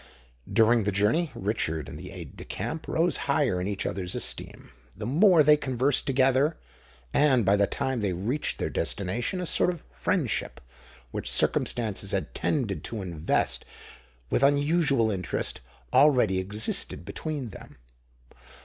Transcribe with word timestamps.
During 0.51 0.83
the 0.85 0.91
journey 0.91 1.31
Richard 1.35 1.87
and 1.87 1.95
the 1.99 2.09
aide 2.09 2.35
de 2.35 2.43
camp 2.43 2.87
rose 2.87 3.17
higher 3.29 3.61
in 3.61 3.67
each 3.67 3.85
other's 3.85 4.15
esteem, 4.15 4.71
the 4.97 5.05
more 5.05 5.43
they 5.43 5.55
conversed 5.55 6.07
together; 6.07 6.57
and 7.13 7.45
by 7.45 7.55
the 7.55 7.67
time 7.67 7.99
they 7.99 8.11
reached 8.13 8.57
their 8.57 8.71
destination, 8.71 9.39
a 9.39 9.45
sort 9.45 9.69
of 9.69 9.85
friendship, 9.91 10.59
which 11.11 11.29
circumstances 11.29 12.13
had 12.13 12.33
tended 12.33 12.83
to 12.85 13.03
invest 13.03 13.63
with 14.31 14.41
unusual 14.41 15.11
interest, 15.11 15.61
already 15.93 16.39
existed 16.39 17.05
between 17.05 17.49
them. 17.49 17.77